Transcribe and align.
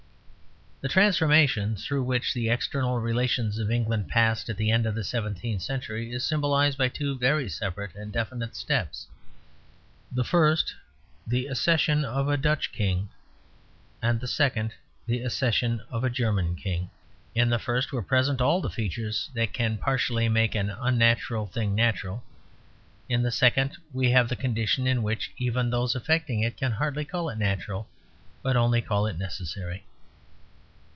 The 0.83 0.89
transformation 0.89 1.75
through 1.75 2.05
which 2.05 2.33
the 2.33 2.49
external 2.49 2.99
relations 2.99 3.59
of 3.59 3.69
England 3.69 4.09
passed 4.09 4.49
at 4.49 4.57
the 4.57 4.71
end 4.71 4.87
of 4.87 4.95
the 4.95 5.03
seventeenth 5.03 5.61
century 5.61 6.11
is 6.11 6.25
symbolized 6.25 6.75
by 6.75 6.87
two 6.87 7.15
very 7.19 7.47
separate 7.49 7.93
and 7.93 8.11
definite 8.11 8.55
steps; 8.55 9.05
the 10.11 10.23
first 10.23 10.73
the 11.27 11.45
accession 11.45 12.03
of 12.03 12.27
a 12.29 12.35
Dutch 12.35 12.71
king 12.71 13.09
and 14.01 14.19
the 14.19 14.27
second 14.27 14.73
the 15.05 15.21
accession 15.21 15.83
of 15.91 16.03
a 16.03 16.09
German 16.09 16.55
king. 16.55 16.89
In 17.35 17.51
the 17.51 17.59
first 17.59 17.91
were 17.91 18.01
present 18.01 18.41
all 18.41 18.59
the 18.59 18.67
features 18.67 19.29
that 19.35 19.53
can 19.53 19.77
partially 19.77 20.29
make 20.29 20.55
an 20.55 20.71
unnatural 20.71 21.45
thing 21.45 21.75
natural. 21.75 22.23
In 23.07 23.21
the 23.21 23.29
second 23.29 23.77
we 23.93 24.09
have 24.09 24.29
the 24.29 24.35
condition 24.35 24.87
in 24.87 25.03
which 25.03 25.29
even 25.37 25.69
those 25.69 25.93
effecting 25.95 26.41
it 26.41 26.57
can 26.57 26.71
hardly 26.71 27.05
call 27.05 27.29
it 27.29 27.37
natural, 27.37 27.87
but 28.41 28.55
only 28.57 28.81
call 28.81 29.05
it 29.05 29.15
necessary. 29.15 29.83